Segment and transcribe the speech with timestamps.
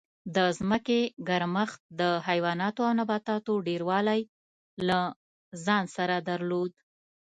[0.35, 4.21] د ځمکې ګرمښت د حیواناتو او نباتاتو ډېروالی
[4.87, 4.99] له
[5.65, 6.71] ځان سره درلود